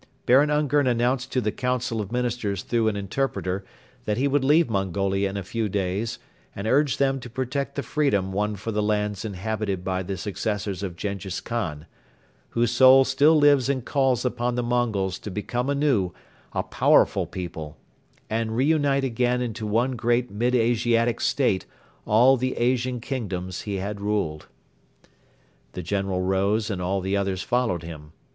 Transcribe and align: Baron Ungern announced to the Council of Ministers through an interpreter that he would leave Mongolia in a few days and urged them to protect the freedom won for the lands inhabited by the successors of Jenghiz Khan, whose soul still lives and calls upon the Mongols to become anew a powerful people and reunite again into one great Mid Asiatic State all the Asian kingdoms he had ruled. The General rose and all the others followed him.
Baron 0.25 0.49
Ungern 0.49 0.87
announced 0.87 1.31
to 1.31 1.41
the 1.41 1.51
Council 1.51 2.01
of 2.01 2.11
Ministers 2.11 2.63
through 2.63 2.87
an 2.87 2.95
interpreter 2.95 3.63
that 4.05 4.17
he 4.17 4.27
would 4.27 4.43
leave 4.43 4.67
Mongolia 4.67 5.29
in 5.29 5.37
a 5.37 5.43
few 5.43 5.69
days 5.69 6.17
and 6.55 6.65
urged 6.65 6.97
them 6.97 7.19
to 7.19 7.29
protect 7.29 7.75
the 7.75 7.83
freedom 7.83 8.31
won 8.31 8.55
for 8.55 8.71
the 8.71 8.81
lands 8.81 9.23
inhabited 9.23 9.83
by 9.83 10.01
the 10.01 10.17
successors 10.17 10.81
of 10.81 10.95
Jenghiz 10.95 11.39
Khan, 11.39 11.85
whose 12.49 12.71
soul 12.71 13.05
still 13.05 13.35
lives 13.37 13.69
and 13.69 13.85
calls 13.85 14.25
upon 14.25 14.55
the 14.55 14.63
Mongols 14.63 15.19
to 15.19 15.29
become 15.29 15.69
anew 15.69 16.13
a 16.51 16.63
powerful 16.63 17.27
people 17.27 17.77
and 18.27 18.57
reunite 18.57 19.03
again 19.03 19.39
into 19.39 19.67
one 19.67 19.91
great 19.91 20.31
Mid 20.31 20.55
Asiatic 20.55 21.19
State 21.21 21.67
all 22.07 22.37
the 22.37 22.57
Asian 22.57 22.99
kingdoms 23.01 23.61
he 23.69 23.75
had 23.75 24.01
ruled. 24.01 24.47
The 25.73 25.83
General 25.83 26.21
rose 26.21 26.71
and 26.71 26.81
all 26.81 27.01
the 27.01 27.15
others 27.15 27.43
followed 27.43 27.83
him. 27.83 28.13